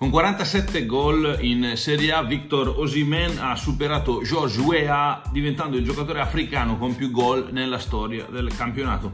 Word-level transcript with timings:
Con 0.00 0.08
47 0.08 0.86
gol 0.86 1.36
in 1.42 1.72
Serie 1.74 2.12
A, 2.12 2.22
Victor 2.22 2.68
Osimen 2.68 3.36
ha 3.38 3.54
superato 3.54 4.22
George 4.22 4.58
Weah 4.58 5.20
diventando 5.30 5.76
il 5.76 5.84
giocatore 5.84 6.20
africano 6.20 6.78
con 6.78 6.96
più 6.96 7.10
gol 7.10 7.48
nella 7.50 7.78
storia 7.78 8.24
del 8.24 8.50
campionato. 8.56 9.12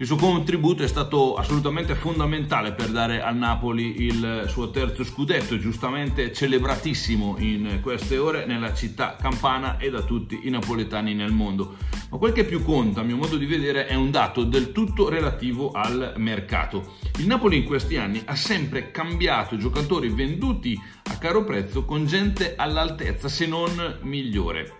Il 0.00 0.06
suo 0.06 0.14
contributo 0.14 0.84
è 0.84 0.86
stato 0.86 1.34
assolutamente 1.34 1.96
fondamentale 1.96 2.70
per 2.70 2.90
dare 2.90 3.20
al 3.20 3.34
Napoli 3.34 4.04
il 4.04 4.44
suo 4.46 4.70
terzo 4.70 5.02
scudetto, 5.02 5.58
giustamente 5.58 6.32
celebratissimo 6.32 7.34
in 7.40 7.80
queste 7.82 8.16
ore 8.16 8.46
nella 8.46 8.72
città 8.72 9.16
campana 9.20 9.76
e 9.76 9.90
da 9.90 10.02
tutti 10.02 10.42
i 10.44 10.50
napoletani 10.50 11.14
nel 11.14 11.32
mondo. 11.32 11.74
Ma 12.10 12.16
quel 12.16 12.30
che 12.30 12.44
più 12.44 12.62
conta, 12.62 13.00
a 13.00 13.02
mio 13.02 13.16
modo 13.16 13.36
di 13.36 13.46
vedere, 13.46 13.86
è 13.86 13.94
un 13.96 14.12
dato 14.12 14.44
del 14.44 14.70
tutto 14.70 15.08
relativo 15.08 15.72
al 15.72 16.12
mercato. 16.16 16.94
Il 17.18 17.26
Napoli 17.26 17.56
in 17.56 17.64
questi 17.64 17.96
anni 17.96 18.22
ha 18.24 18.36
sempre 18.36 18.92
cambiato 18.92 19.56
giocatori 19.56 20.10
venduti 20.10 20.80
a 21.10 21.18
caro 21.18 21.42
prezzo 21.42 21.84
con 21.84 22.06
gente 22.06 22.54
all'altezza, 22.54 23.28
se 23.28 23.48
non 23.48 23.98
migliore. 24.02 24.78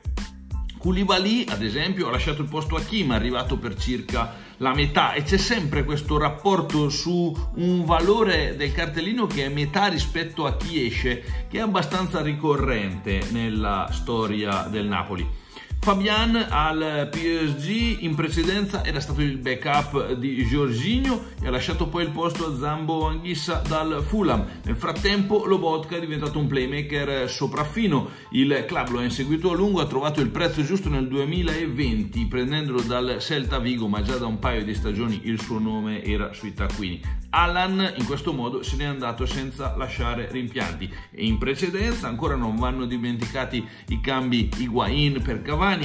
Koulibaly, 0.79 1.45
ad 1.49 1.63
esempio, 1.63 2.09
ha 2.09 2.13
lasciato 2.13 2.43
il 2.43 2.49
posto 2.49 2.77
a 2.77 2.81
Kim, 2.81 3.11
arrivato 3.11 3.59
per 3.59 3.77
circa 3.77 4.47
la 4.59 4.73
metà 4.75 5.13
e 5.13 5.23
c'è 5.23 5.37
sempre 5.37 5.85
questo 5.85 6.19
rapporto 6.19 6.89
su 6.89 7.35
un 7.57 7.85
valore 7.85 8.57
del 8.57 8.73
cartellino 8.73 9.27
che 9.27 9.47
è 9.47 9.49
metà 9.49 9.89
rispetto 9.89 10.47
a 10.47 10.57
chi 10.57 10.87
esce, 10.87 11.47
che 11.49 11.59
è 11.59 11.61
abbastanza 11.61 12.23
ricorrente 12.23 13.21
nella 13.31 13.89
storia 13.91 14.69
del 14.71 14.87
Napoli. 14.87 15.47
Fabian 15.81 16.37
al 16.37 17.09
PSG 17.11 18.03
in 18.03 18.15
precedenza 18.15 18.85
era 18.85 19.01
stato 19.01 19.23
il 19.23 19.39
backup 19.39 20.13
di 20.15 20.45
Giorginio 20.45 21.29
e 21.41 21.47
ha 21.47 21.51
lasciato 21.51 21.87
poi 21.89 22.03
il 22.03 22.11
posto 22.11 22.47
a 22.47 22.59
Zambo 22.59 23.07
Anghissa 23.07 23.63
dal 23.67 24.05
Fulham. 24.07 24.45
Nel 24.65 24.77
frattempo 24.77 25.47
Lobotka 25.47 25.97
è 25.97 26.01
diventato 26.01 26.39
un 26.39 26.47
playmaker 26.47 27.31
sopraffino. 27.31 28.11
Il 28.33 28.65
club 28.67 28.91
lo 28.91 28.99
ha 28.99 29.05
inseguito 29.05 29.53
a 29.53 29.55
lungo, 29.55 29.81
ha 29.81 29.87
trovato 29.87 30.21
il 30.21 30.29
prezzo 30.29 30.63
giusto 30.63 30.91
nel 30.91 31.09
2020 31.09 32.27
prendendolo 32.27 32.83
dal 32.83 33.17
Celta 33.21 33.59
Vigo, 33.59 33.89
ma 33.89 34.03
già 34.03 34.17
da 34.17 34.27
un 34.27 34.39
paio 34.39 34.65
di 34.65 34.75
stagioni 34.75 35.21
il 35.25 35.41
suo 35.41 35.59
nome 35.59 36.03
era 36.03 36.35
sui 36.35 36.53
taccuini. 36.53 37.01
Alan 37.31 37.95
in 37.97 38.05
questo 38.05 38.33
modo 38.33 38.63
se 38.63 38.77
n'è 38.77 38.85
andato 38.85 39.27
senza 39.27 39.75
lasciare 39.77 40.29
rimpianti 40.31 40.91
e 41.11 41.25
in 41.27 41.39
precedenza 41.39 42.09
ancora 42.09 42.35
non 42.35 42.57
vanno 42.57 42.85
dimenticati 42.85 43.67
i 43.89 44.01
cambi 44.01 44.51
Higuain 44.57 45.21
per 45.23 45.43
Cavani 45.43 45.78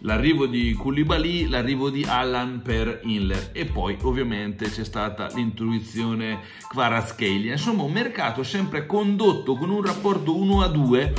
l'arrivo 0.00 0.46
di 0.46 0.72
Koulibaly, 0.72 1.48
l'arrivo 1.48 1.90
di 1.90 2.04
Allan 2.04 2.60
per 2.62 3.00
Inler 3.04 3.50
e 3.52 3.64
poi 3.66 3.96
ovviamente 4.02 4.70
c'è 4.70 4.84
stata 4.84 5.28
l'intuizione 5.34 6.40
Kvaratskhelia. 6.68 7.52
Insomma 7.52 7.82
un 7.82 7.92
mercato 7.92 8.42
sempre 8.42 8.86
condotto 8.86 9.56
con 9.56 9.70
un 9.70 9.82
rapporto 9.82 10.36
1 10.36 10.62
a 10.62 10.68
2 10.68 11.14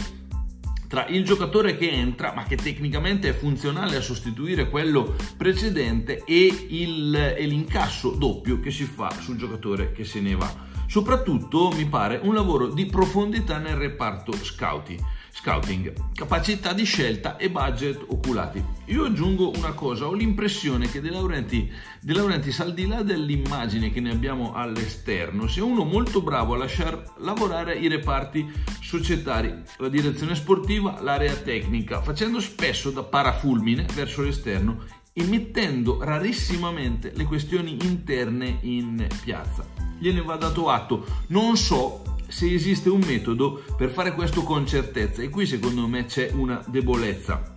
tra 0.87 1.05
il 1.07 1.23
giocatore 1.23 1.77
che 1.77 1.91
entra 1.91 2.33
ma 2.33 2.43
che 2.43 2.55
tecnicamente 2.55 3.29
è 3.29 3.33
funzionale 3.33 3.95
a 3.95 4.01
sostituire 4.01 4.69
quello 4.69 5.15
precedente 5.37 6.23
e, 6.25 6.65
il, 6.69 7.15
e 7.15 7.45
l'incasso 7.45 8.11
doppio 8.11 8.59
che 8.59 8.71
si 8.71 8.85
fa 8.85 9.11
sul 9.19 9.37
giocatore 9.37 9.91
che 9.91 10.03
se 10.03 10.19
ne 10.19 10.35
va. 10.35 10.67
Soprattutto 10.87 11.69
mi 11.75 11.85
pare 11.85 12.19
un 12.23 12.33
lavoro 12.33 12.67
di 12.67 12.87
profondità 12.87 13.59
nel 13.59 13.75
reparto 13.75 14.31
scouting 14.31 14.99
scouting, 15.39 15.93
capacità 16.13 16.73
di 16.73 16.83
scelta 16.83 17.37
e 17.37 17.49
budget 17.49 18.03
oculati. 18.07 18.61
Io 18.87 19.05
aggiungo 19.05 19.51
una 19.55 19.71
cosa, 19.71 20.05
ho 20.05 20.11
l'impressione 20.11 20.91
che 20.91 20.99
De 20.99 21.09
Laurenti, 21.09 21.71
De 22.01 22.13
Laurentiis 22.13 22.59
al 22.59 22.73
di 22.73 22.85
là 22.85 23.03
dell'immagine 23.03 23.89
che 23.89 24.01
ne 24.01 24.11
abbiamo 24.11 24.53
all'esterno, 24.53 25.47
sia 25.47 25.63
uno 25.63 25.85
molto 25.85 26.21
bravo 26.21 26.55
a 26.55 26.57
lasciare 26.57 27.03
lavorare 27.19 27.75
i 27.75 27.87
reparti 27.87 28.51
societari, 28.81 29.53
la 29.77 29.87
direzione 29.87 30.35
sportiva, 30.35 30.99
l'area 31.01 31.35
tecnica, 31.35 32.01
facendo 32.01 32.41
spesso 32.41 32.91
da 32.91 33.03
parafulmine 33.03 33.85
verso 33.93 34.23
l'esterno 34.23 34.83
e 35.13 35.23
mettendo 35.23 36.03
rarissimamente 36.03 37.13
le 37.15 37.23
questioni 37.23 37.77
interne 37.81 38.57
in 38.61 39.07
piazza. 39.23 39.65
Gliene 39.97 40.21
va 40.21 40.35
dato 40.35 40.69
atto. 40.69 41.05
Non 41.27 41.55
so 41.55 42.08
se 42.29 42.53
esiste 42.53 42.89
un 42.89 43.01
metodo 43.05 43.63
per 43.75 43.89
fare 43.89 44.13
questo 44.13 44.43
con 44.43 44.65
certezza 44.65 45.21
e 45.21 45.29
qui 45.29 45.45
secondo 45.45 45.87
me 45.87 46.05
c'è 46.05 46.31
una 46.33 46.63
debolezza. 46.67 47.55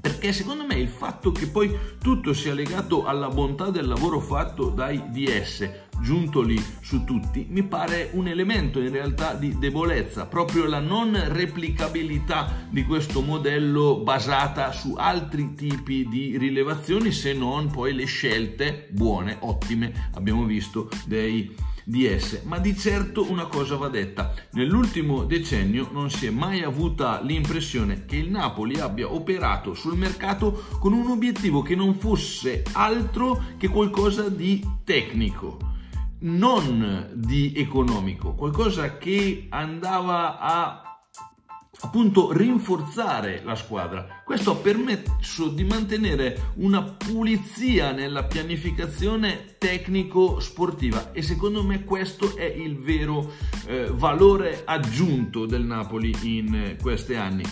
Perché 0.00 0.32
secondo 0.32 0.64
me 0.64 0.76
il 0.76 0.88
fatto 0.88 1.30
che 1.30 1.46
poi 1.46 1.76
tutto 2.00 2.32
sia 2.32 2.54
legato 2.54 3.04
alla 3.04 3.28
bontà 3.28 3.68
del 3.68 3.86
lavoro 3.86 4.18
fatto 4.18 4.70
dai 4.70 5.10
DS, 5.10 5.68
giuntoli 6.00 6.62
su 6.80 7.04
tutti, 7.04 7.46
mi 7.50 7.62
pare 7.64 8.08
un 8.14 8.26
elemento 8.26 8.80
in 8.80 8.90
realtà 8.90 9.34
di 9.34 9.58
debolezza, 9.58 10.24
proprio 10.24 10.64
la 10.64 10.80
non 10.80 11.20
replicabilità 11.28 12.66
di 12.70 12.84
questo 12.84 13.20
modello 13.20 13.98
basata 13.98 14.72
su 14.72 14.94
altri 14.96 15.54
tipi 15.54 16.08
di 16.08 16.38
rilevazioni 16.38 17.12
se 17.12 17.34
non 17.34 17.70
poi 17.70 17.92
le 17.92 18.06
scelte 18.06 18.88
buone, 18.90 19.36
ottime, 19.40 20.08
abbiamo 20.14 20.46
visto, 20.46 20.88
dei 21.04 21.54
di 21.90 22.06
esse, 22.06 22.42
ma 22.44 22.60
di 22.60 22.76
certo 22.76 23.28
una 23.28 23.46
cosa 23.46 23.74
va 23.76 23.88
detta. 23.88 24.32
Nell'ultimo 24.52 25.24
decennio 25.24 25.88
non 25.90 26.08
si 26.08 26.26
è 26.26 26.30
mai 26.30 26.62
avuta 26.62 27.20
l'impressione 27.20 28.04
che 28.06 28.14
il 28.14 28.30
Napoli 28.30 28.78
abbia 28.78 29.12
operato 29.12 29.74
sul 29.74 29.96
mercato 29.96 30.66
con 30.78 30.92
un 30.92 31.10
obiettivo 31.10 31.62
che 31.62 31.74
non 31.74 31.94
fosse 31.94 32.62
altro 32.74 33.42
che 33.58 33.66
qualcosa 33.68 34.28
di 34.28 34.64
tecnico, 34.84 35.58
non 36.20 37.10
di 37.12 37.54
economico, 37.56 38.34
qualcosa 38.34 38.96
che 38.96 39.46
andava 39.50 40.38
a 40.38 40.89
appunto 41.80 42.32
rinforzare 42.32 43.42
la 43.44 43.54
squadra. 43.54 44.22
Questo 44.24 44.52
ha 44.52 44.56
permesso 44.56 45.48
di 45.48 45.64
mantenere 45.64 46.52
una 46.56 46.82
pulizia 46.82 47.92
nella 47.92 48.24
pianificazione 48.24 49.56
tecnico-sportiva 49.58 51.12
e 51.12 51.22
secondo 51.22 51.62
me 51.62 51.84
questo 51.84 52.36
è 52.36 52.44
il 52.44 52.78
vero 52.78 53.32
eh, 53.66 53.90
valore 53.92 54.62
aggiunto 54.64 55.46
del 55.46 55.62
Napoli 55.62 56.14
in 56.22 56.54
eh, 56.54 56.76
questi 56.80 57.14
anni. 57.14 57.42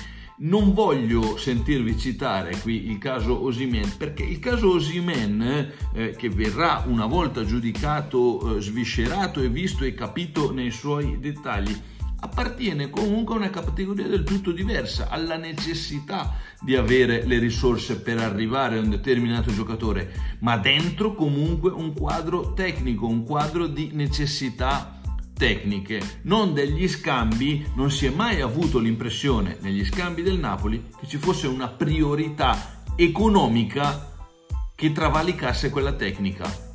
Non 0.40 0.72
voglio 0.72 1.36
sentirvi 1.36 1.98
citare 1.98 2.56
qui 2.60 2.88
il 2.90 2.98
caso 2.98 3.42
Osimen 3.42 3.96
perché 3.96 4.22
il 4.22 4.38
caso 4.38 4.70
Osimen 4.70 5.72
eh, 5.92 6.14
che 6.16 6.28
verrà 6.28 6.84
una 6.86 7.06
volta 7.06 7.44
giudicato, 7.44 8.56
eh, 8.56 8.60
sviscerato 8.60 9.40
e 9.40 9.48
visto 9.48 9.82
e 9.82 9.94
capito 9.94 10.52
nei 10.52 10.70
suoi 10.70 11.18
dettagli 11.18 11.76
appartiene 12.20 12.90
comunque 12.90 13.34
a 13.34 13.38
una 13.38 13.50
categoria 13.50 14.06
del 14.06 14.24
tutto 14.24 14.50
diversa, 14.50 15.08
alla 15.08 15.36
necessità 15.36 16.34
di 16.60 16.74
avere 16.74 17.24
le 17.24 17.38
risorse 17.38 18.00
per 18.00 18.18
arrivare 18.18 18.78
a 18.78 18.80
un 18.80 18.90
determinato 18.90 19.52
giocatore, 19.52 20.36
ma 20.40 20.56
dentro 20.56 21.14
comunque 21.14 21.70
un 21.70 21.94
quadro 21.94 22.54
tecnico, 22.54 23.06
un 23.06 23.24
quadro 23.24 23.66
di 23.66 23.90
necessità 23.92 25.00
tecniche, 25.38 26.20
non 26.22 26.52
degli 26.52 26.88
scambi, 26.88 27.64
non 27.76 27.90
si 27.92 28.06
è 28.06 28.10
mai 28.10 28.40
avuto 28.40 28.80
l'impressione 28.80 29.58
negli 29.60 29.84
scambi 29.84 30.22
del 30.22 30.38
Napoli 30.38 30.82
che 30.98 31.06
ci 31.06 31.16
fosse 31.16 31.46
una 31.46 31.68
priorità 31.68 32.82
economica 32.96 34.26
che 34.74 34.90
travalicasse 34.90 35.70
quella 35.70 35.92
tecnica. 35.92 36.66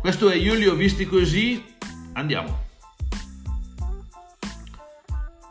Questo 0.00 0.28
è, 0.28 0.36
io 0.36 0.54
li 0.54 0.66
ho 0.66 0.74
visti 0.74 1.06
così, 1.06 1.62
andiamo. 2.12 2.63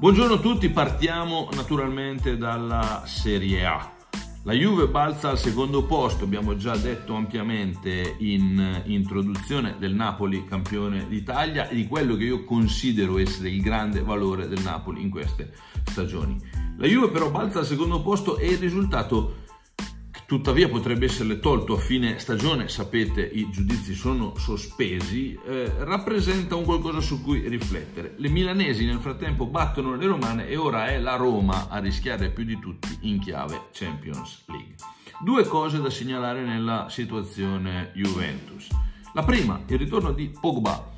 Buongiorno 0.03 0.33
a 0.33 0.39
tutti, 0.39 0.67
partiamo 0.67 1.47
naturalmente 1.53 2.35
dalla 2.35 3.03
Serie 3.05 3.65
A. 3.65 3.89
La 4.43 4.51
Juve 4.51 4.89
balza 4.89 5.29
al 5.29 5.37
secondo 5.37 5.85
posto, 5.85 6.25
abbiamo 6.25 6.57
già 6.57 6.75
detto 6.75 7.15
ampiamente 7.15 8.17
in 8.19 8.81
introduzione 8.87 9.77
del 9.79 9.93
Napoli 9.93 10.43
campione 10.43 11.07
d'Italia 11.07 11.69
e 11.69 11.75
di 11.75 11.87
quello 11.87 12.17
che 12.17 12.25
io 12.25 12.43
considero 12.43 13.17
essere 13.17 13.47
il 13.47 13.61
grande 13.61 14.01
valore 14.01 14.49
del 14.49 14.61
Napoli 14.61 15.01
in 15.01 15.09
queste 15.09 15.53
stagioni. 15.85 16.37
La 16.77 16.87
Juve 16.87 17.07
però 17.07 17.31
balza 17.31 17.59
al 17.59 17.65
secondo 17.65 18.01
posto 18.01 18.37
e 18.37 18.47
il 18.47 18.57
risultato 18.57 19.42
tuttavia 20.25 20.69
potrebbe 20.69 21.05
esserle 21.05 21.39
tolto 21.39 21.75
a 21.75 21.77
fine 21.77 22.19
stagione, 22.19 22.69
sapete 22.69 23.21
i 23.21 23.49
giudizi 23.49 23.93
sono 23.93 24.35
sospesi, 24.37 25.37
eh, 25.45 25.71
rappresenta 25.79 26.55
un 26.55 26.63
qualcosa 26.63 27.01
su 27.01 27.21
cui 27.21 27.47
riflettere. 27.47 28.15
Le 28.17 28.29
milanesi 28.29 28.85
nel 28.85 28.99
frattempo 28.99 29.45
battono 29.45 29.95
le 29.95 30.05
romane 30.05 30.47
e 30.47 30.55
ora 30.55 30.87
è 30.87 30.99
la 30.99 31.15
Roma 31.15 31.67
a 31.69 31.79
rischiare 31.79 32.29
più 32.29 32.43
di 32.43 32.59
tutti 32.59 32.97
in 33.01 33.19
chiave 33.19 33.67
Champions 33.71 34.43
League. 34.47 34.75
Due 35.19 35.43
cose 35.45 35.79
da 35.79 35.89
segnalare 35.89 36.43
nella 36.43 36.87
situazione 36.89 37.91
Juventus. 37.95 38.67
La 39.13 39.23
prima, 39.23 39.61
il 39.67 39.77
ritorno 39.77 40.11
di 40.11 40.31
Pogba 40.39 40.91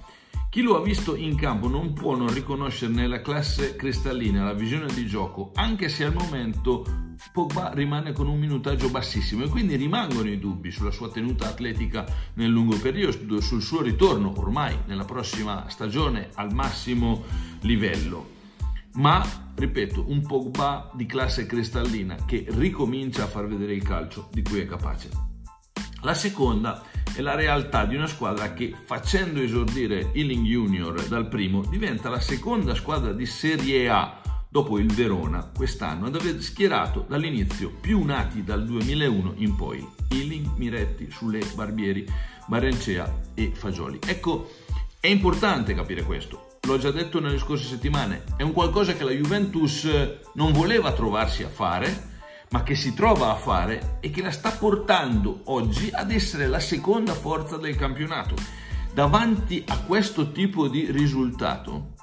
chi 0.56 0.62
lo 0.62 0.78
ha 0.78 0.82
visto 0.82 1.18
in 1.18 1.36
campo 1.36 1.68
non 1.68 1.92
può 1.92 2.16
non 2.16 2.34
riconoscerne 2.34 3.08
la 3.08 3.20
classe 3.20 3.76
cristallina, 3.76 4.46
la 4.46 4.54
visione 4.54 4.86
di 4.94 5.06
gioco, 5.06 5.52
anche 5.54 5.90
se 5.90 6.06
al 6.06 6.14
momento 6.14 6.86
Pogba 7.34 7.74
rimane 7.74 8.14
con 8.14 8.30
un 8.30 8.40
minutaggio 8.40 8.90
bassissimo 8.90 9.44
e 9.44 9.50
quindi 9.50 9.76
rimangono 9.76 10.30
i 10.30 10.40
dubbi 10.40 10.72
sulla 10.72 10.92
sua 10.92 11.12
tenuta 11.12 11.50
atletica 11.50 12.06
nel 12.36 12.52
lungo 12.52 12.78
periodo, 12.78 13.42
sul 13.42 13.62
suo 13.62 13.82
ritorno 13.82 14.34
ormai 14.38 14.78
nella 14.86 15.04
prossima 15.04 15.66
stagione 15.68 16.30
al 16.36 16.54
massimo 16.54 17.26
livello. 17.64 18.30
ma 18.94 19.52
ripeto, 19.56 20.06
un 20.08 20.22
Pogba 20.22 20.90
di 20.94 21.06
classe 21.06 21.46
cristallina 21.46 22.16
che 22.26 22.46
ricomincia 22.48 23.24
a 23.24 23.28
far 23.28 23.46
vedere 23.46 23.74
il 23.74 23.84
calcio 23.84 24.30
di 24.32 24.42
cui 24.42 24.62
è 24.62 24.66
capace. 24.66 25.35
La 26.06 26.14
seconda 26.14 26.84
è 27.16 27.22
la 27.22 27.34
realtà 27.34 27.86
di 27.86 27.96
una 27.96 28.06
squadra 28.06 28.54
che 28.54 28.76
facendo 28.86 29.42
esordire 29.42 30.12
Ealing 30.14 30.46
Junior 30.46 31.04
dal 31.08 31.28
primo 31.28 31.66
diventa 31.66 32.10
la 32.10 32.20
seconda 32.20 32.76
squadra 32.76 33.12
di 33.12 33.26
Serie 33.26 33.90
A 33.90 34.22
dopo 34.48 34.78
il 34.78 34.94
Verona 34.94 35.50
quest'anno 35.52 36.06
ad 36.06 36.14
aver 36.14 36.44
schierato 36.44 37.08
dall'inizio 37.10 37.72
più 37.82 38.04
nati 38.04 38.44
dal 38.44 38.64
2001 38.66 39.34
in 39.38 39.56
poi, 39.56 39.84
Ealing, 40.10 40.56
Miretti, 40.58 41.10
Sule, 41.10 41.40
Barbieri, 41.56 42.06
Barencea 42.46 43.12
e 43.34 43.52
Fagioli. 43.56 43.98
Ecco, 44.06 44.52
è 45.00 45.08
importante 45.08 45.74
capire 45.74 46.04
questo, 46.04 46.60
l'ho 46.62 46.78
già 46.78 46.92
detto 46.92 47.20
nelle 47.20 47.40
scorse 47.40 47.66
settimane, 47.66 48.26
è 48.38 48.44
un 48.44 48.54
qualcosa 48.54 48.94
che 48.94 49.04
la 49.04 49.12
Juventus 49.12 49.90
non 50.36 50.52
voleva 50.52 50.94
trovarsi 50.94 51.42
a 51.42 51.50
fare, 51.50 52.14
ma 52.56 52.64
che 52.64 52.76
si 52.76 52.94
trova 52.94 53.32
a 53.32 53.36
fare 53.36 53.98
e 54.00 54.10
che 54.10 54.22
la 54.22 54.32
sta 54.32 54.52
portando 54.52 55.42
oggi 55.48 55.90
ad 55.92 56.10
essere 56.10 56.48
la 56.48 56.62
seconda 56.62 57.14
forza 57.14 57.58
del 57.58 57.76
campionato. 57.76 58.34
Davanti 58.94 59.62
a 59.68 59.80
questo 59.80 60.32
tipo 60.32 60.70
di 60.70 60.90
risultato 60.90 61.96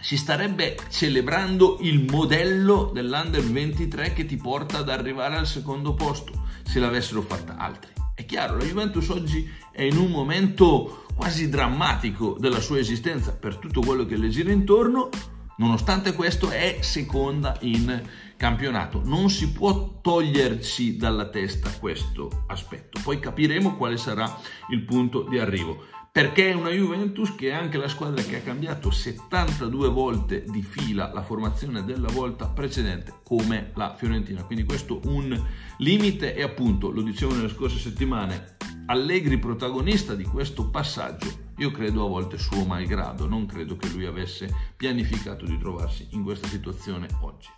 si 0.00 0.16
starebbe 0.16 0.76
celebrando 0.90 1.78
il 1.80 2.04
modello 2.08 2.92
dell'Under 2.94 3.42
23 3.42 4.12
che 4.12 4.26
ti 4.26 4.36
porta 4.36 4.78
ad 4.78 4.88
arrivare 4.88 5.38
al 5.38 5.46
secondo 5.48 5.94
posto 5.94 6.44
se 6.62 6.78
l'avessero 6.78 7.22
fatta 7.22 7.56
altri. 7.56 7.90
È 8.14 8.24
chiaro, 8.26 8.56
la 8.56 8.64
Juventus 8.64 9.08
oggi 9.08 9.50
è 9.72 9.82
in 9.82 9.96
un 9.96 10.12
momento 10.12 11.06
quasi 11.16 11.48
drammatico 11.48 12.36
della 12.38 12.60
sua 12.60 12.78
esistenza 12.78 13.34
per 13.34 13.56
tutto 13.56 13.80
quello 13.80 14.06
che 14.06 14.16
le 14.16 14.28
gira 14.28 14.52
intorno, 14.52 15.08
nonostante 15.56 16.14
questo 16.14 16.50
è 16.50 16.78
seconda 16.80 17.56
in 17.60 18.02
campionato. 18.36 19.00
Non 19.04 19.30
si 19.30 19.52
può 19.52 19.98
toglierci 20.00 20.96
dalla 20.96 21.28
testa 21.28 21.70
questo 21.78 22.44
aspetto. 22.46 23.00
Poi 23.02 23.18
capiremo 23.18 23.76
quale 23.76 23.96
sarà 23.96 24.38
il 24.70 24.82
punto 24.82 25.22
di 25.22 25.38
arrivo. 25.38 25.86
Perché 26.14 26.50
è 26.50 26.54
una 26.54 26.70
Juventus 26.70 27.34
che 27.34 27.48
è 27.48 27.52
anche 27.52 27.76
la 27.76 27.88
squadra 27.88 28.22
che 28.22 28.36
ha 28.36 28.40
cambiato 28.40 28.92
72 28.92 29.88
volte 29.88 30.44
di 30.46 30.62
fila 30.62 31.12
la 31.12 31.24
formazione 31.24 31.84
della 31.84 32.06
volta 32.06 32.46
precedente 32.46 33.14
come 33.24 33.72
la 33.74 33.96
Fiorentina. 33.96 34.44
Quindi 34.44 34.64
questo 34.64 35.00
un 35.06 35.36
limite 35.78 36.36
e 36.36 36.42
appunto, 36.44 36.92
lo 36.92 37.02
dicevo 37.02 37.34
nelle 37.34 37.48
scorse 37.48 37.78
settimane, 37.78 38.56
Allegri 38.86 39.38
protagonista 39.38 40.14
di 40.14 40.22
questo 40.22 40.68
passaggio 40.68 41.43
io 41.58 41.70
credo 41.70 42.04
a 42.04 42.08
volte 42.08 42.38
suo 42.38 42.64
malgrado, 42.64 43.26
non 43.26 43.46
credo 43.46 43.76
che 43.76 43.88
lui 43.88 44.06
avesse 44.06 44.52
pianificato 44.76 45.44
di 45.44 45.58
trovarsi 45.58 46.08
in 46.10 46.22
questa 46.22 46.48
situazione 46.48 47.08
oggi. 47.20 47.48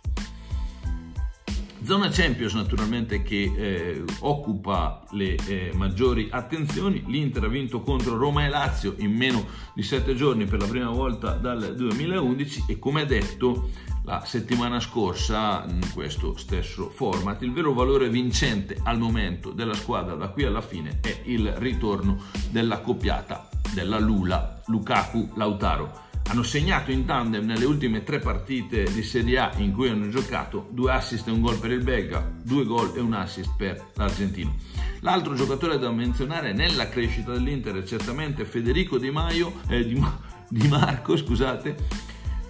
Zona 1.83 2.09
Champions 2.09 2.53
naturalmente 2.53 3.21
che 3.21 3.53
eh, 3.55 4.03
occupa 4.19 5.03
le 5.11 5.35
eh, 5.47 5.71
maggiori 5.75 6.27
attenzioni, 6.29 7.03
l'Inter 7.05 7.43
ha 7.43 7.47
vinto 7.47 7.81
contro 7.81 8.17
Roma 8.17 8.45
e 8.45 8.49
Lazio 8.49 8.95
in 8.97 9.13
meno 9.13 9.45
di 9.73 9.83
sette 9.83 10.15
giorni 10.15 10.45
per 10.45 10.59
la 10.59 10.67
prima 10.67 10.89
volta 10.89 11.33
dal 11.33 11.75
2011 11.75 12.65
e 12.67 12.79
come 12.79 13.05
detto 13.05 13.69
la 14.05 14.23
settimana 14.25 14.79
scorsa 14.79 15.65
in 15.67 15.91
questo 15.93 16.35
stesso 16.37 16.89
format 16.89 17.41
il 17.43 17.51
vero 17.51 17.73
valore 17.73 18.09
vincente 18.09 18.77
al 18.83 18.97
momento 18.97 19.51
della 19.51 19.73
squadra 19.73 20.15
da 20.15 20.29
qui 20.29 20.45
alla 20.45 20.61
fine 20.61 20.99
è 21.01 21.21
il 21.25 21.51
ritorno 21.57 22.17
della 22.49 22.79
coppiata 22.79 23.46
della 23.77 23.99
Lula 23.99 24.59
Lukaku-Lautaro 24.65 26.05
hanno 26.29 26.41
segnato 26.41 26.91
in 26.91 27.05
tandem 27.05 27.45
nelle 27.45 27.63
ultime 27.63 28.03
tre 28.03 28.17
partite 28.19 28.83
di 28.91 29.03
Serie 29.03 29.37
A 29.37 29.51
in 29.57 29.71
cui 29.71 29.87
hanno 29.87 30.09
giocato 30.09 30.67
due 30.71 30.91
assist 30.91 31.27
e 31.27 31.31
un 31.31 31.41
gol 31.41 31.59
per 31.59 31.71
il 31.71 31.83
belga, 31.83 32.27
due 32.43 32.65
gol 32.65 32.91
e 32.95 32.99
un 32.99 33.13
assist 33.13 33.51
per 33.55 33.91
l'argentino. 33.93 34.53
L'altro 35.01 35.35
giocatore 35.35 35.77
da 35.77 35.91
menzionare 35.91 36.53
nella 36.53 36.89
crescita 36.89 37.31
dell'Inter 37.31 37.75
è 37.75 37.83
certamente 37.83 38.45
Federico 38.45 38.97
Di, 38.97 39.11
Maio, 39.11 39.53
eh, 39.69 39.85
di, 39.85 40.03
di 40.49 40.67
Marco, 40.67 41.15
scusate, 41.15 41.75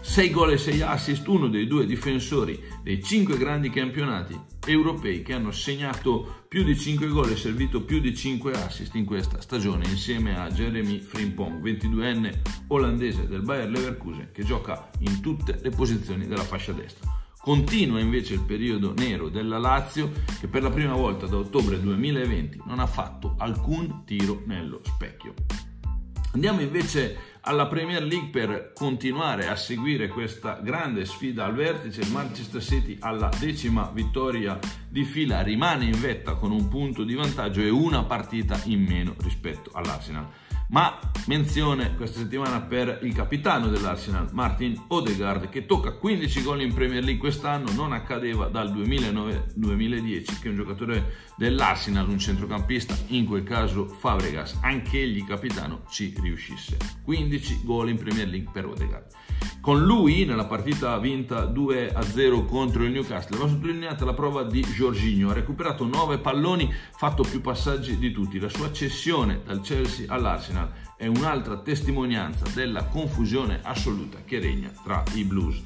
6 0.08 0.32
gol 0.32 0.54
e 0.54 0.58
6 0.58 0.82
assist, 0.82 1.28
uno 1.28 1.48
dei 1.48 1.68
due 1.68 1.86
difensori 1.86 2.60
dei 2.82 3.04
5 3.04 3.38
grandi 3.38 3.70
campionati 3.70 4.40
europei 4.66 5.22
che 5.22 5.34
hanno 5.34 5.52
segnato 5.52 6.46
più 6.48 6.64
di 6.64 6.76
5 6.76 7.08
gol 7.10 7.30
e 7.30 7.36
servito 7.36 7.84
più 7.84 8.00
di 8.00 8.16
5 8.16 8.54
assist 8.54 8.96
in 8.96 9.06
questa 9.06 9.42
stagione 9.42 9.86
insieme 9.88 10.40
a 10.40 10.50
Jeremy 10.50 11.02
Frimpong, 11.02 11.62
22enne 11.62 12.40
olandese 12.70 13.28
del 13.28 13.42
Bayer 13.42 13.70
Leverkusen 13.70 14.30
che 14.32 14.44
gioca 14.44 14.90
in 15.00 15.20
tutte 15.20 15.60
le 15.62 15.70
posizioni 15.70 16.26
della 16.26 16.42
fascia 16.42 16.72
destra. 16.72 17.06
Continua 17.40 18.00
invece 18.00 18.34
il 18.34 18.42
periodo 18.42 18.94
nero 18.96 19.28
della 19.28 19.60
Lazio 19.60 20.12
che 20.40 20.48
per 20.48 20.64
la 20.64 20.72
prima 20.72 20.94
volta 20.94 21.28
da 21.28 21.36
ottobre 21.36 21.80
2020 21.82 22.64
non 22.66 22.80
ha 22.80 22.88
fatto 22.88 23.36
alcun 23.38 24.04
tiro 24.06 24.42
nello 24.46 24.80
specchio. 24.84 25.34
Andiamo 26.34 26.62
invece 26.62 27.37
alla 27.48 27.68
Premier 27.68 28.04
League 28.04 28.28
per 28.28 28.74
continuare 28.74 29.48
a 29.48 29.56
seguire 29.56 30.10
questa 30.10 30.60
grande 30.62 31.06
sfida 31.06 31.46
al 31.46 31.56
vertice. 31.56 32.02
Il 32.02 32.12
Manchester 32.12 32.62
City 32.62 32.98
alla 33.00 33.30
decima 33.40 33.90
vittoria 33.94 34.60
di 34.90 35.06
fila 35.06 35.42
rimane 35.42 35.86
in 35.86 35.98
vetta 35.98 36.34
con 36.34 36.52
un 36.52 36.68
punto 36.68 37.06
di 37.06 37.16
vantaggio 37.16 37.62
e 37.62 37.70
una 37.70 38.04
partita 38.04 38.60
in 38.66 38.84
meno 38.84 39.16
rispetto 39.20 39.72
all'Arsenal. 39.74 40.28
Ma 40.70 41.00
menzione 41.28 41.96
questa 41.96 42.20
settimana 42.20 42.60
per 42.60 43.00
il 43.04 43.14
capitano 43.14 43.68
dell'Arsenal, 43.68 44.28
Martin 44.34 44.84
Odegaard, 44.88 45.48
che 45.48 45.66
tocca 45.66 45.94
15 45.94 46.42
gol 46.44 46.62
in 46.62 46.74
Premier 46.74 47.02
League 47.04 47.22
quest'anno, 47.22 47.72
non 47.72 47.94
accadeva 47.94 48.48
dal 48.48 48.74
2009-2010 48.74 50.42
che 50.42 50.50
un 50.50 50.56
giocatore 50.56 51.14
dell'Arsenal, 51.38 52.10
un 52.10 52.20
centrocampista, 52.20 52.98
in 53.08 53.26
quel 53.26 53.44
caso 53.44 53.88
Fabregas, 53.88 54.60
anche 54.62 55.02
egli 55.02 55.24
capitano, 55.24 55.84
ci 55.90 56.14
riuscisse. 56.20 56.78
15 57.02 57.62
gol 57.64 57.90
in 57.90 57.98
Premier 57.98 58.28
League 58.28 58.50
per 58.52 58.66
Odegaard. 58.66 59.06
Con 59.68 59.84
lui, 59.84 60.24
nella 60.24 60.46
partita 60.46 60.98
vinta 60.98 61.44
2-0 61.44 62.46
contro 62.46 62.86
il 62.86 62.92
Newcastle, 62.92 63.38
va 63.38 63.50
sottolineata 63.50 64.06
la 64.06 64.14
prova 64.14 64.44
di 64.44 64.62
Jorginho, 64.62 65.30
ha 65.30 65.34
recuperato 65.34 65.86
9 65.86 66.20
palloni, 66.20 66.74
fatto 66.96 67.24
più 67.24 67.42
passaggi 67.42 67.98
di 67.98 68.14
tutti. 68.14 68.40
La 68.40 68.48
sua 68.48 68.72
cessione 68.72 69.42
dal 69.44 69.60
Chelsea 69.60 70.06
all'Arsenal 70.08 70.72
è 70.96 71.08
un'altra 71.08 71.58
testimonianza 71.58 72.46
della 72.54 72.86
confusione 72.86 73.60
assoluta 73.62 74.20
che 74.24 74.40
regna 74.40 74.72
tra 74.86 75.04
i 75.16 75.26
Blues. 75.26 75.62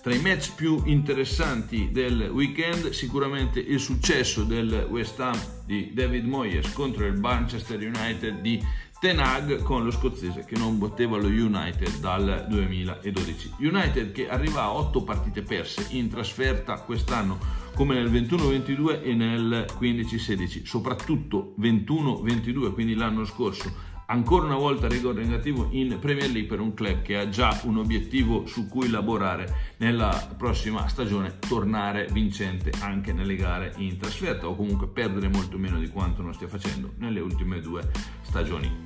Tra 0.00 0.14
i 0.14 0.20
match 0.20 0.54
più 0.54 0.80
interessanti 0.84 1.90
del 1.90 2.30
weekend 2.32 2.90
sicuramente 2.90 3.58
il 3.58 3.80
successo 3.80 4.44
del 4.44 4.86
West 4.88 5.18
Ham 5.18 5.40
di 5.66 5.90
David 5.92 6.26
Moyes 6.26 6.72
contro 6.72 7.06
il 7.06 7.18
Manchester 7.18 7.80
United 7.80 8.40
di 8.40 8.62
Ten 9.02 9.18
Hag 9.18 9.62
con 9.62 9.82
lo 9.82 9.90
scozzese 9.90 10.44
che 10.44 10.56
non 10.56 10.78
batteva 10.78 11.16
lo 11.16 11.26
United 11.26 11.98
dal 11.98 12.46
2012. 12.48 13.54
United 13.58 14.12
che 14.12 14.28
arriva 14.28 14.62
a 14.62 14.74
8 14.74 15.02
partite 15.02 15.42
perse 15.42 15.88
in 15.90 16.08
trasferta 16.08 16.80
quest'anno 16.82 17.36
come 17.74 17.94
nel 17.94 18.12
21-22 18.12 19.02
e 19.02 19.14
nel 19.14 19.66
15-16, 19.76 20.64
soprattutto 20.64 21.56
21-22, 21.58 22.72
quindi 22.72 22.94
l'anno 22.94 23.24
scorso. 23.24 23.90
Ancora 24.06 24.44
una 24.44 24.54
volta 24.54 24.86
rigore 24.86 25.24
negativo 25.24 25.66
in 25.72 25.98
Premier 25.98 26.30
League 26.30 26.48
per 26.48 26.60
un 26.60 26.72
club 26.72 27.02
che 27.02 27.16
ha 27.16 27.28
già 27.28 27.60
un 27.64 27.78
obiettivo 27.78 28.46
su 28.46 28.68
cui 28.68 28.88
lavorare 28.88 29.72
nella 29.78 30.32
prossima 30.38 30.86
stagione, 30.86 31.40
tornare 31.40 32.06
vincente 32.12 32.70
anche 32.78 33.12
nelle 33.12 33.34
gare 33.34 33.72
in 33.78 33.98
trasferta 33.98 34.46
o 34.46 34.54
comunque 34.54 34.86
perdere 34.86 35.26
molto 35.26 35.58
meno 35.58 35.80
di 35.80 35.88
quanto 35.88 36.22
non 36.22 36.32
stia 36.34 36.46
facendo 36.46 36.92
nelle 36.98 37.18
ultime 37.18 37.60
due 37.60 37.90
stagioni. 38.20 38.81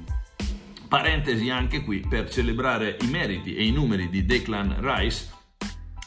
Parentesi 0.88 1.50
anche 1.50 1.83
qui 1.83 1.99
per 1.99 2.31
celebrare 2.31 2.97
i 3.00 3.07
meriti 3.09 3.57
e 3.57 3.66
i 3.66 3.73
numeri 3.73 4.09
di 4.09 4.25
Declan 4.25 4.76
Rice, 4.81 5.28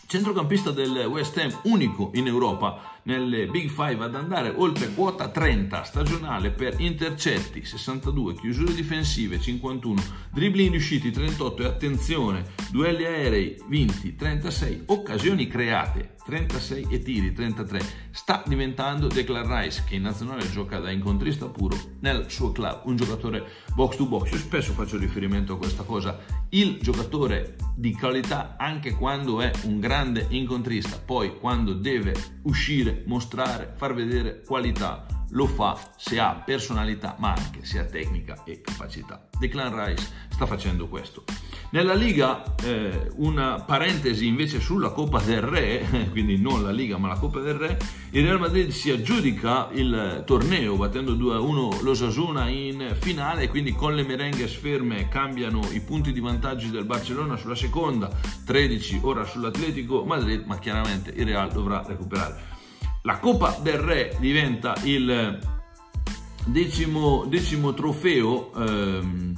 centrocampista 0.08 0.72
del 0.72 1.06
West 1.08 1.38
Ham 1.38 1.60
unico 1.64 2.12
in 2.14 2.28
Europa 2.28 2.99
nelle 3.04 3.48
Big 3.48 3.70
Five 3.70 4.04
ad 4.04 4.16
andare 4.16 4.54
oltre 4.56 4.94
quota 4.94 5.30
30 5.30 5.84
stagionale 5.84 6.52
per 6.52 6.76
intercetti 6.80 7.64
62, 7.64 8.36
chiusure 8.36 8.74
difensive 8.74 9.40
51, 9.40 10.02
dribbling 10.32 10.72
riusciti 10.72 11.12
38 11.12 11.64
e 11.64 11.66
attenzione, 11.66 12.46
duelli 12.72 13.06
aerei 13.06 13.62
vinti 13.68 14.16
36, 14.16 14.84
occasioni 14.88 15.48
create 15.48 16.16
36 16.30 16.88
e 16.90 17.02
tiri 17.02 17.34
33. 17.34 17.82
Sta 18.12 18.44
diventando 18.46 19.08
Declan 19.08 19.62
Rice 19.62 19.84
che 19.88 19.96
in 19.96 20.04
nazionale 20.04 20.50
gioca 20.52 20.78
da 20.80 20.92
incontrista 20.92 21.48
puro 21.48 21.76
nel 22.02 22.30
suo 22.30 22.52
club, 22.52 22.82
un 22.86 22.96
giocatore 22.96 23.44
box 23.74 23.96
to 23.96 24.06
box. 24.06 24.32
Io 24.32 24.38
spesso 24.38 24.74
faccio 24.74 24.98
riferimento 24.98 25.54
a 25.54 25.58
questa 25.58 25.84
cosa, 25.84 26.20
il 26.50 26.78
giocatore 26.82 27.56
di 27.76 27.94
qualità 27.94 28.56
anche 28.58 28.94
quando 28.94 29.42
è 29.42 29.52
un 29.64 29.80
grande 29.80 30.28
incontrista, 30.30 31.00
poi 31.04 31.38
quando 31.40 31.74
deve 31.74 32.14
uscire 32.44 32.89
mostrare, 33.06 33.74
far 33.76 33.94
vedere 33.94 34.42
qualità 34.46 35.06
lo 35.32 35.46
fa 35.46 35.78
se 35.96 36.20
ha 36.20 36.34
personalità 36.46 37.16
ma 37.20 37.34
anche 37.34 37.64
se 37.66 37.80
ha 37.80 37.86
tecnica 37.86 38.44
e 38.46 38.62
capacità. 38.62 39.28
Declan 39.38 39.86
Rice 39.86 40.08
sta 40.30 40.46
facendo 40.46 40.88
questo. 40.88 41.24
Nella 41.72 41.94
Liga 41.94 42.56
eh, 42.64 43.12
una 43.18 43.62
parentesi 43.62 44.26
invece 44.26 44.60
sulla 44.60 44.90
Coppa 44.90 45.20
del 45.20 45.42
Re, 45.42 46.10
quindi 46.10 46.38
non 46.38 46.64
la 46.64 46.72
Liga 46.72 46.98
ma 46.98 47.10
la 47.10 47.20
Coppa 47.20 47.40
del 47.40 47.54
Re, 47.54 47.78
il 48.12 48.24
Real 48.24 48.40
Madrid 48.40 48.70
si 48.70 48.90
aggiudica 48.90 49.70
il 49.74 50.24
torneo 50.26 50.76
battendo 50.78 51.14
2-1 51.14 51.84
l'Osasuna 51.84 52.50
in 52.50 52.96
finale 53.00 53.50
quindi 53.50 53.74
con 53.74 53.94
le 53.94 54.04
merengue 54.04 54.48
ferme 54.48 55.10
cambiano 55.10 55.62
i 55.72 55.82
punti 55.82 56.12
di 56.12 56.20
vantaggio 56.20 56.70
del 56.70 56.86
Barcellona 56.86 57.38
sulla 57.38 57.56
seconda, 57.56 58.10
13 58.46 59.02
ora 59.04 59.24
sull'Atletico 59.26 60.04
Madrid, 60.06 60.46
ma 60.46 60.58
chiaramente 60.58 61.12
il 61.16 61.26
Real 61.26 61.52
dovrà 61.52 61.84
recuperare. 61.86 62.58
La 63.04 63.18
Coppa 63.20 63.58
del 63.62 63.78
Re 63.78 64.18
diventa 64.20 64.76
il 64.84 65.40
decimo, 66.46 67.26
decimo 67.26 67.74
trofeo 67.74 68.54
ehm, 68.54 69.34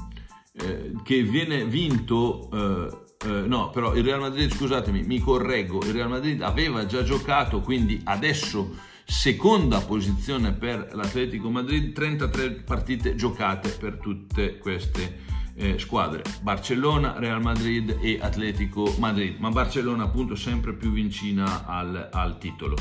eh, 0.53 0.93
che 1.03 1.23
viene 1.23 1.65
vinto. 1.65 2.49
Eh, 2.51 3.27
eh, 3.27 3.47
no, 3.47 3.69
però 3.69 3.93
il 3.93 4.03
Real 4.03 4.19
Madrid, 4.19 4.51
scusatemi, 4.51 5.03
mi 5.03 5.19
correggo, 5.19 5.79
il 5.83 5.93
Real 5.93 6.09
Madrid 6.09 6.41
aveva 6.41 6.85
già 6.87 7.03
giocato, 7.03 7.61
quindi 7.61 8.01
adesso 8.05 8.89
seconda 9.05 9.79
posizione 9.81 10.53
per 10.53 10.89
l'Atletico 10.93 11.49
Madrid, 11.49 11.93
33 11.93 12.51
partite 12.63 13.13
giocate 13.13 13.69
per 13.69 13.97
tutte 13.97 14.57
queste 14.57 15.19
eh, 15.53 15.77
squadre, 15.77 16.23
Barcellona, 16.41 17.19
Real 17.19 17.41
Madrid 17.41 17.97
e 18.01 18.17
Atletico 18.19 18.95
Madrid, 18.97 19.37
ma 19.37 19.49
Barcellona 19.49 20.05
appunto 20.05 20.33
sempre 20.35 20.73
più 20.73 20.91
vicina 20.91 21.67
al, 21.67 22.09
al 22.11 22.39
titolo. 22.39 22.75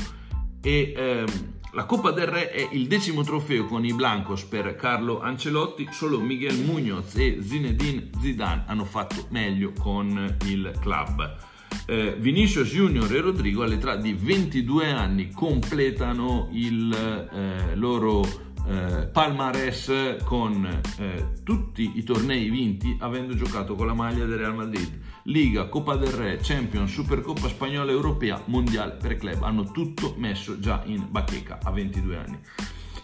E 0.61 0.93
ehm, 0.95 1.25
la 1.73 1.85
Coppa 1.85 2.11
del 2.11 2.27
Re 2.27 2.51
è 2.51 2.67
il 2.71 2.87
decimo 2.87 3.23
trofeo 3.23 3.65
con 3.65 3.85
i 3.85 3.93
Blancos 3.93 4.43
per 4.43 4.75
Carlo 4.75 5.21
Ancelotti, 5.21 5.87
solo 5.91 6.19
Miguel 6.19 6.57
Munoz 6.59 7.15
e 7.15 7.37
Zinedine 7.41 8.09
Zidane 8.19 8.65
hanno 8.67 8.85
fatto 8.85 9.27
meglio 9.29 9.71
con 9.77 10.37
il 10.45 10.73
club. 10.79 11.37
Eh, 11.87 12.15
Vinicius 12.19 12.67
Junior 12.69 13.11
e 13.13 13.21
Rodrigo 13.21 13.63
all'età 13.63 13.95
di 13.95 14.13
22 14.13 14.91
anni 14.91 15.31
completano 15.31 16.49
il 16.51 16.93
eh, 16.93 17.75
loro 17.75 18.50
eh, 18.67 19.07
palmarès 19.11 20.17
con 20.23 20.65
eh, 20.97 21.41
tutti 21.43 21.93
i 21.95 22.03
tornei 22.03 22.49
vinti 22.49 22.95
avendo 22.99 23.35
giocato 23.35 23.75
con 23.75 23.87
la 23.87 23.93
maglia 23.93 24.25
del 24.25 24.37
Real 24.37 24.55
Madrid. 24.55 24.99
Liga, 25.23 25.67
Coppa 25.67 25.95
del 25.95 26.11
Re, 26.11 26.39
Champions, 26.41 26.91
Supercoppa 26.91 27.47
spagnola 27.47 27.91
europea, 27.91 28.41
Mondiale 28.45 28.97
per 28.99 29.17
club. 29.17 29.43
Hanno 29.43 29.71
tutto 29.71 30.15
messo 30.17 30.59
già 30.59 30.81
in 30.85 31.07
bacheca 31.09 31.59
a 31.61 31.71
22 31.71 32.17
anni. 32.17 32.39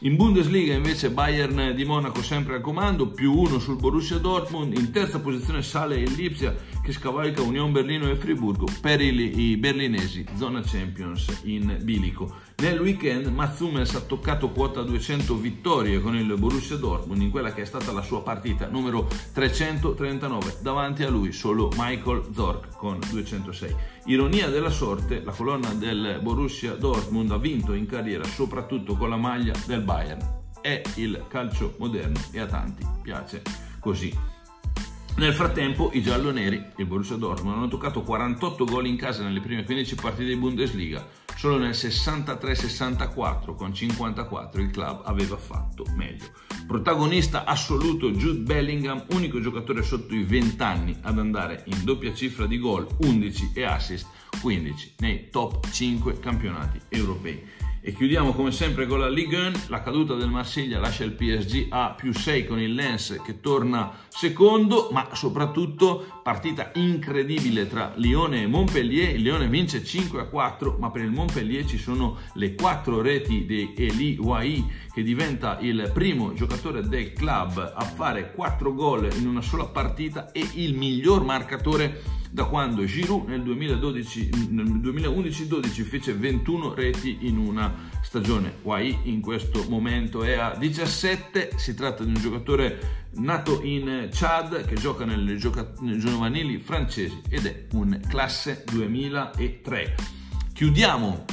In 0.01 0.15
Bundesliga 0.15 0.75
invece 0.75 1.09
Bayern 1.09 1.73
di 1.75 1.83
Monaco 1.83 2.21
sempre 2.21 2.55
al 2.55 2.61
comando, 2.61 3.07
più 3.07 3.33
uno 3.33 3.57
sul 3.57 3.77
Borussia 3.77 4.19
Dortmund, 4.19 4.77
in 4.77 4.91
terza 4.91 5.19
posizione 5.19 5.63
sale 5.63 5.97
il 5.97 6.11
Lipsia 6.11 6.55
che 6.87 6.93
scavalca 6.93 7.41
Union 7.41 7.73
Berlino 7.73 8.09
e 8.09 8.15
Friburgo 8.15 8.65
per 8.79 9.01
i 9.01 9.57
berlinesi, 9.57 10.25
zona 10.37 10.61
Champions 10.63 11.41
in 11.43 11.79
bilico. 11.81 12.33
Nel 12.59 12.79
weekend 12.79 13.25
Mats 13.25 13.59
Hummels 13.59 13.93
ha 13.95 13.99
toccato 13.99 14.51
quota 14.51 14.83
200 14.83 15.35
vittorie 15.35 15.99
con 15.99 16.15
il 16.15 16.33
Borussia 16.37 16.77
Dortmund 16.77 17.21
in 17.21 17.29
quella 17.29 17.51
che 17.51 17.63
è 17.63 17.65
stata 17.65 17.91
la 17.91 18.01
sua 18.01 18.21
partita 18.21 18.69
numero 18.69 19.09
339. 19.33 20.59
Davanti 20.61 21.03
a 21.03 21.09
lui 21.09 21.33
solo 21.33 21.69
Michael 21.75 22.29
Zorc 22.33 22.77
con 22.77 22.99
206. 23.09 23.75
Ironia 24.05 24.47
della 24.47 24.69
sorte, 24.69 25.21
la 25.21 25.33
colonna 25.33 25.73
del 25.73 26.19
Borussia 26.21 26.75
Dortmund 26.75 27.31
ha 27.31 27.37
vinto 27.37 27.73
in 27.73 27.85
carriera 27.85 28.23
soprattutto 28.23 28.95
con 28.95 29.09
la 29.09 29.17
maglia 29.17 29.53
del 29.65 29.81
Bayern. 29.81 30.25
È 30.61 30.81
il 30.95 31.25
calcio 31.27 31.75
moderno 31.79 32.17
e 32.31 32.39
a 32.39 32.45
tanti 32.45 32.85
piace 33.01 33.41
così. 33.81 34.26
Nel 35.17 35.33
frattempo 35.33 35.89
i 35.93 36.03
gialloneri, 36.03 36.63
il 36.75 36.85
Borussia 36.85 37.15
Dortmund, 37.15 37.57
hanno 37.57 37.67
toccato 37.67 38.03
48 38.03 38.65
gol 38.65 38.85
in 38.85 38.97
casa 38.97 39.23
nelle 39.23 39.39
prime 39.39 39.63
15 39.63 39.95
partite 39.95 40.25
di 40.25 40.35
Bundesliga. 40.35 41.07
Solo 41.35 41.57
nel 41.57 41.71
63-64 41.71 43.55
con 43.55 43.73
54 43.73 44.61
il 44.61 44.69
club 44.69 45.01
aveva 45.05 45.35
fatto 45.37 45.85
meglio. 45.95 46.25
Protagonista 46.67 47.45
assoluto 47.45 48.11
Jude 48.11 48.41
Bellingham, 48.41 49.05
unico 49.13 49.41
giocatore 49.41 49.81
sotto 49.81 50.13
i 50.13 50.21
20 50.23 50.61
anni 50.61 50.95
ad 51.01 51.17
andare 51.17 51.63
in 51.65 51.83
doppia 51.83 52.13
cifra 52.13 52.45
di 52.45 52.59
gol, 52.59 52.87
11 52.99 53.53
e 53.55 53.63
assist, 53.63 54.05
15 54.39 54.93
nei 54.99 55.31
top 55.31 55.67
5 55.67 56.19
campionati 56.19 56.79
europei. 56.89 57.43
E 57.87 57.93
chiudiamo 57.93 58.33
come 58.33 58.51
sempre 58.51 58.85
con 58.85 58.99
la 58.99 59.07
Ligue 59.07 59.47
1, 59.47 59.51
la 59.67 59.81
caduta 59.81 60.13
del 60.13 60.27
Marsiglia 60.27 60.77
lascia 60.77 61.05
il 61.05 61.13
PSG 61.13 61.67
a 61.69 61.91
più 61.91 62.11
6 62.11 62.45
con 62.45 62.59
il 62.59 62.73
Lens 62.73 63.21
che 63.23 63.39
torna 63.39 63.93
secondo, 64.09 64.89
ma 64.91 65.07
soprattutto 65.13 66.19
partita 66.21 66.71
incredibile 66.73 67.65
tra 67.65 67.93
Lione 67.95 68.41
e 68.41 68.47
Montpellier, 68.47 69.15
il 69.15 69.21
Lione 69.21 69.47
vince 69.47 69.85
5 69.85 70.19
a 70.19 70.25
4, 70.25 70.75
ma 70.77 70.91
per 70.91 71.03
il 71.03 71.11
Montpellier 71.11 71.65
ci 71.65 71.77
sono 71.77 72.17
le 72.33 72.55
4 72.55 72.99
reti 72.99 73.45
di 73.45 73.73
Eli 73.77 74.17
Wai 74.19 74.69
che 74.93 75.01
diventa 75.01 75.57
il 75.61 75.89
primo 75.93 76.33
giocatore 76.33 76.85
del 76.85 77.13
club 77.13 77.73
a 77.73 77.85
fare 77.85 78.33
4 78.33 78.73
gol 78.73 79.09
in 79.17 79.25
una 79.25 79.41
sola 79.41 79.63
partita 79.63 80.33
e 80.33 80.45
il 80.55 80.75
miglior 80.75 81.23
marcatore 81.23 82.16
da 82.37 82.43
quando 82.43 82.85
Giroud 82.85 83.27
nel, 83.27 83.41
2012, 83.41 84.29
nel 84.51 84.67
2011-12 84.67 85.81
fece 85.81 86.13
21 86.13 86.75
reti 86.75 87.17
in 87.21 87.39
una 87.39 87.89
stagione. 88.03 88.57
Wai 88.61 88.95
in 89.05 89.21
questo 89.21 89.65
momento 89.67 90.21
è 90.21 90.33
a 90.33 90.53
17, 90.55 91.53
si 91.55 91.73
tratta 91.73 92.03
di 92.03 92.09
un 92.09 92.21
giocatore 92.21 93.07
nato 93.15 93.63
in 93.63 94.09
Chad 94.11 94.65
che 94.65 94.75
gioca 94.75 95.03
nelle, 95.03 95.37
gioca- 95.37 95.73
nelle 95.79 95.97
giovanili 95.97 96.59
francesi 96.59 97.19
ed 97.27 97.47
è 97.47 97.65
un 97.71 97.99
classe 98.07 98.63
2003. 98.71 99.95
Chiudiamo 100.53 101.25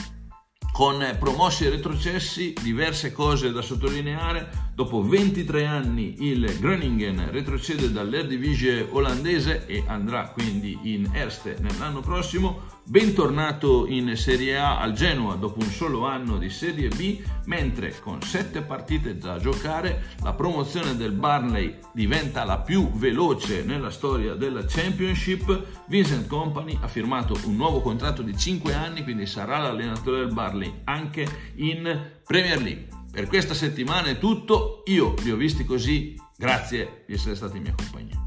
con 0.73 1.17
promossi 1.19 1.67
e 1.67 1.69
retrocessi, 1.69 2.55
diverse 2.63 3.13
cose 3.13 3.53
da 3.53 3.61
sottolineare. 3.61 4.64
Dopo 4.75 5.03
23 5.03 5.67
anni 5.67 6.17
il 6.27 6.59
Groningen 6.59 7.31
retrocede 7.31 7.93
dall'Eredivisie 7.93 8.85
olandese 8.91 9.67
e 9.67 9.85
andrà 9.87 10.31
quindi 10.31 10.77
in 10.83 11.11
Erste 11.13 11.57
nell'anno 11.61 12.01
prossimo. 12.01 12.63
Bentornato 12.83 13.87
in 13.87 14.17
Serie 14.17 14.59
A 14.59 14.81
al 14.81 14.93
Genoa 14.93 15.37
dopo 15.37 15.61
un 15.61 15.71
solo 15.71 16.07
anno 16.07 16.39
di 16.39 16.51
Serie 16.51 16.89
B, 16.89 17.23
mentre 17.45 17.95
con 18.01 18.21
7 18.21 18.63
partite 18.63 19.17
da 19.17 19.39
giocare 19.39 20.17
la 20.25 20.33
promozione 20.33 20.97
del 20.97 21.13
Barnley 21.13 21.79
diventa 21.93 22.43
la 22.43 22.59
più 22.59 22.91
veloce 22.95 23.63
nella 23.63 23.91
storia 23.91 24.35
della 24.35 24.65
Championship. 24.67 25.85
Vincent 25.87 26.27
Company 26.27 26.77
ha 26.81 26.89
firmato 26.89 27.39
un 27.45 27.55
nuovo 27.55 27.81
contratto 27.81 28.23
di 28.23 28.37
5 28.37 28.75
anni, 28.75 29.05
quindi 29.05 29.27
sarà 29.27 29.59
l'allenatore 29.59 30.25
del 30.25 30.35
Barnley 30.35 30.81
anche 30.83 31.53
in 31.55 32.11
Premier 32.27 32.61
League. 32.61 33.03
Per 33.15 33.29
questa 33.29 33.55
settimana 33.55 34.09
è 34.09 34.19
tutto, 34.19 34.83
io 34.87 35.15
vi 35.15 35.31
ho 35.31 35.37
visti 35.37 35.65
così, 35.65 36.21
grazie 36.37 37.05
di 37.07 37.15
essere 37.15 37.37
stati 37.37 37.59
in 37.59 37.63
mia 37.63 37.75
compagnia. 37.77 38.24